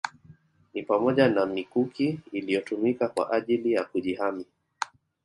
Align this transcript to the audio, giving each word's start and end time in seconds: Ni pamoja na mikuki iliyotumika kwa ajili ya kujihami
Ni 0.73 0.83
pamoja 0.83 1.29
na 1.29 1.45
mikuki 1.45 2.19
iliyotumika 2.31 3.07
kwa 3.07 3.31
ajili 3.31 3.71
ya 3.73 3.83
kujihami 3.85 4.45